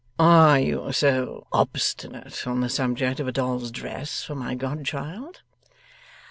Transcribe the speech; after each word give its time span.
'Are 0.17 0.59
you 0.59 0.91
so 0.93 1.45
obstinate 1.51 2.47
on 2.47 2.61
the 2.61 2.69
subject 2.69 3.19
of 3.19 3.27
a 3.27 3.31
doll's 3.31 3.69
dress 3.69 4.23
for 4.23 4.33
my 4.33 4.55
godchild? 4.55 5.43